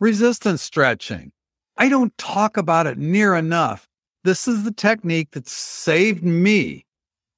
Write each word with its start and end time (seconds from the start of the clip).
resistance 0.00 0.62
stretching. 0.62 1.30
I 1.76 1.88
don't 1.88 2.16
talk 2.18 2.56
about 2.56 2.86
it 2.86 2.98
near 2.98 3.36
enough. 3.36 3.86
This 4.24 4.48
is 4.48 4.64
the 4.64 4.72
technique 4.72 5.30
that 5.32 5.48
saved 5.48 6.22
me, 6.22 6.84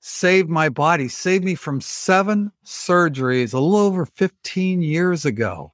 saved 0.00 0.48
my 0.48 0.68
body, 0.68 1.08
saved 1.08 1.44
me 1.44 1.54
from 1.54 1.80
seven 1.80 2.52
surgeries 2.64 3.54
a 3.54 3.58
little 3.58 3.76
over 3.76 4.04
15 4.04 4.82
years 4.82 5.24
ago. 5.24 5.72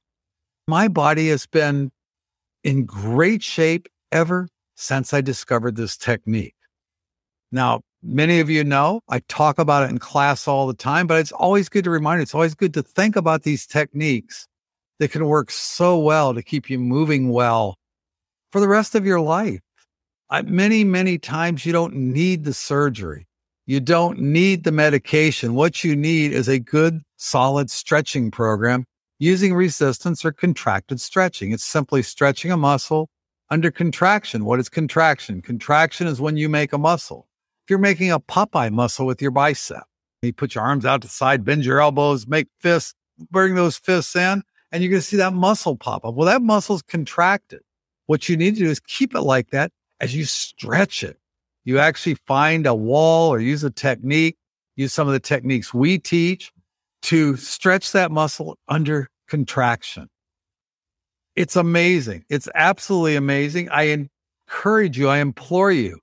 My 0.68 0.88
body 0.88 1.28
has 1.28 1.46
been 1.46 1.90
in 2.62 2.84
great 2.84 3.42
shape 3.42 3.88
ever 4.12 4.48
since 4.76 5.12
I 5.12 5.20
discovered 5.20 5.76
this 5.76 5.96
technique. 5.96 6.54
Now, 7.50 7.82
many 8.02 8.40
of 8.40 8.48
you 8.48 8.64
know 8.64 9.00
I 9.08 9.20
talk 9.28 9.58
about 9.58 9.84
it 9.84 9.90
in 9.90 9.98
class 9.98 10.46
all 10.46 10.66
the 10.66 10.74
time, 10.74 11.06
but 11.06 11.18
it's 11.18 11.32
always 11.32 11.68
good 11.68 11.84
to 11.84 11.90
remind 11.90 12.22
it's 12.22 12.34
always 12.34 12.54
good 12.54 12.74
to 12.74 12.82
think 12.82 13.16
about 13.16 13.42
these 13.42 13.66
techniques 13.66 14.46
that 14.98 15.10
can 15.10 15.26
work 15.26 15.50
so 15.50 15.98
well 15.98 16.34
to 16.34 16.42
keep 16.42 16.70
you 16.70 16.78
moving 16.78 17.30
well 17.30 17.76
for 18.50 18.60
the 18.60 18.68
rest 18.68 18.94
of 18.94 19.06
your 19.06 19.20
life. 19.20 19.60
I, 20.30 20.42
many, 20.42 20.84
many 20.84 21.18
times 21.18 21.66
you 21.66 21.72
don't 21.72 21.94
need 21.94 22.44
the 22.44 22.54
surgery. 22.54 23.26
You 23.66 23.80
don't 23.80 24.18
need 24.18 24.64
the 24.64 24.72
medication. 24.72 25.54
What 25.54 25.84
you 25.84 25.94
need 25.94 26.32
is 26.32 26.48
a 26.48 26.58
good, 26.58 27.00
solid 27.16 27.70
stretching 27.70 28.30
program 28.30 28.84
using 29.18 29.54
resistance 29.54 30.24
or 30.24 30.32
contracted 30.32 31.00
stretching. 31.00 31.52
It's 31.52 31.64
simply 31.64 32.02
stretching 32.02 32.50
a 32.50 32.56
muscle 32.56 33.08
under 33.50 33.70
contraction. 33.70 34.44
What 34.44 34.58
is 34.58 34.68
contraction? 34.68 35.42
Contraction 35.42 36.06
is 36.06 36.20
when 36.20 36.36
you 36.36 36.48
make 36.48 36.72
a 36.72 36.78
muscle. 36.78 37.28
If 37.64 37.70
you're 37.70 37.78
making 37.78 38.10
a 38.10 38.18
Popeye 38.18 38.72
muscle 38.72 39.06
with 39.06 39.22
your 39.22 39.30
bicep, 39.30 39.84
you 40.22 40.32
put 40.32 40.54
your 40.54 40.64
arms 40.64 40.84
out 40.84 41.02
to 41.02 41.08
the 41.08 41.12
side, 41.12 41.44
bend 41.44 41.64
your 41.64 41.80
elbows, 41.80 42.26
make 42.26 42.48
fists, 42.58 42.94
bring 43.30 43.54
those 43.54 43.76
fists 43.76 44.16
in, 44.16 44.42
and 44.72 44.82
you're 44.82 44.90
going 44.90 45.00
to 45.00 45.06
see 45.06 45.18
that 45.18 45.34
muscle 45.34 45.76
pop 45.76 46.04
up. 46.04 46.14
Well, 46.14 46.26
that 46.26 46.42
muscle's 46.42 46.82
contracted. 46.82 47.60
What 48.06 48.28
you 48.28 48.36
need 48.36 48.54
to 48.54 48.60
do 48.64 48.70
is 48.70 48.80
keep 48.80 49.14
it 49.14 49.20
like 49.20 49.50
that 49.50 49.70
as 50.00 50.16
you 50.16 50.24
stretch 50.24 51.04
it. 51.04 51.18
You 51.64 51.78
actually 51.78 52.16
find 52.26 52.66
a 52.66 52.74
wall 52.74 53.28
or 53.32 53.38
use 53.38 53.62
a 53.62 53.70
technique, 53.70 54.36
use 54.74 54.92
some 54.92 55.06
of 55.06 55.12
the 55.12 55.20
techniques 55.20 55.72
we 55.72 55.98
teach 55.98 56.50
to 57.02 57.36
stretch 57.36 57.92
that 57.92 58.10
muscle 58.10 58.58
under 58.66 59.08
contraction. 59.28 60.08
It's 61.36 61.56
amazing. 61.56 62.24
It's 62.28 62.48
absolutely 62.54 63.16
amazing. 63.16 63.68
I 63.70 64.08
encourage 64.48 64.98
you, 64.98 65.08
I 65.08 65.18
implore 65.18 65.70
you 65.70 65.98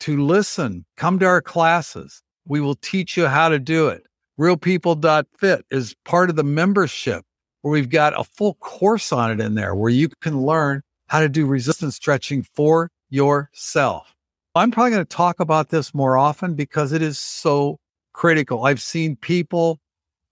to 0.00 0.24
listen, 0.24 0.84
come 0.96 1.18
to 1.18 1.26
our 1.26 1.42
classes. 1.42 2.22
We 2.46 2.60
will 2.60 2.76
teach 2.76 3.16
you 3.16 3.26
how 3.26 3.48
to 3.48 3.58
do 3.58 3.88
it. 3.88 4.04
Realpeople.fit 4.38 5.64
is 5.70 5.94
part 6.04 6.30
of 6.30 6.36
the 6.36 6.44
membership 6.44 7.24
where 7.62 7.72
we've 7.72 7.90
got 7.90 8.18
a 8.18 8.24
full 8.24 8.54
course 8.54 9.12
on 9.12 9.30
it 9.30 9.40
in 9.40 9.54
there 9.54 9.74
where 9.74 9.90
you 9.90 10.08
can 10.20 10.40
learn 10.42 10.82
how 11.08 11.20
to 11.20 11.28
do 11.28 11.46
resistance 11.46 11.96
stretching 11.96 12.42
for 12.54 12.90
yourself. 13.10 14.14
I'm 14.54 14.70
probably 14.70 14.90
going 14.92 15.06
to 15.06 15.16
talk 15.16 15.40
about 15.40 15.70
this 15.70 15.94
more 15.94 16.16
often 16.16 16.54
because 16.54 16.92
it 16.92 17.02
is 17.02 17.18
so 17.18 17.78
critical. 18.12 18.66
I've 18.66 18.82
seen 18.82 19.16
people 19.16 19.78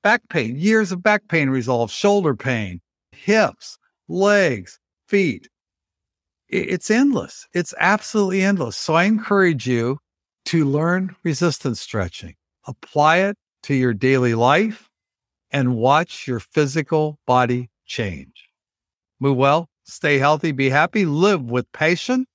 back 0.02 0.22
pain, 0.28 0.56
years 0.56 0.92
of 0.92 1.02
back 1.02 1.28
pain 1.28 1.50
resolve, 1.50 1.90
shoulder 1.90 2.34
pain, 2.34 2.80
hips, 3.12 3.78
legs, 4.08 4.78
feet. 5.08 5.48
It's 6.48 6.90
endless. 6.90 7.46
It's 7.54 7.74
absolutely 7.78 8.42
endless. 8.42 8.76
So 8.76 8.94
I 8.94 9.04
encourage 9.04 9.66
you 9.66 9.98
to 10.46 10.64
learn 10.64 11.16
resistance 11.24 11.80
stretching, 11.80 12.34
apply 12.66 13.18
it 13.18 13.36
to 13.64 13.74
your 13.74 13.92
daily 13.92 14.34
life, 14.34 14.85
and 15.56 15.74
watch 15.74 16.26
your 16.28 16.38
physical 16.38 17.18
body 17.26 17.70
change. 17.86 18.50
Move 19.18 19.38
well, 19.38 19.70
stay 19.84 20.18
healthy, 20.18 20.52
be 20.52 20.68
happy, 20.68 21.06
live 21.06 21.50
with 21.50 21.72
passion. 21.72 22.26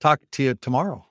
Talk 0.00 0.20
to 0.32 0.42
you 0.42 0.54
tomorrow. 0.54 1.05